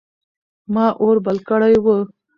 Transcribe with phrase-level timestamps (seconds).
[0.73, 1.85] ما اور بل کړی و.